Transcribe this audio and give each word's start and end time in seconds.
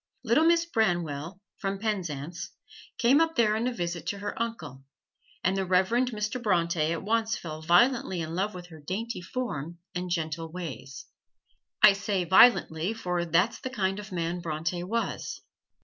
Little 0.23 0.45
Miss 0.45 0.65
Branwell, 0.65 1.39
from 1.59 1.77
Penzance, 1.77 2.49
came 2.97 3.21
up 3.21 3.35
there 3.35 3.55
on 3.55 3.67
a 3.67 3.71
visit 3.71 4.07
to 4.07 4.17
her 4.17 4.33
uncle, 4.41 4.81
and 5.43 5.55
the 5.55 5.63
Reverend 5.63 6.09
Mr. 6.09 6.41
Bronte 6.41 6.91
at 6.91 7.03
once 7.03 7.37
fell 7.37 7.61
violently 7.61 8.19
in 8.19 8.33
love 8.33 8.55
with 8.55 8.69
her 8.69 8.79
dainty 8.81 9.21
form 9.21 9.77
and 9.93 10.09
gentle 10.09 10.51
ways. 10.51 11.05
I 11.83 11.93
say 11.93 12.23
"violently," 12.23 12.95
for 12.95 13.25
that's 13.25 13.59
the 13.59 13.69
kind 13.69 13.99
of 13.99 14.11
man 14.11 14.39
Bronte 14.39 14.81
was. 14.83 15.41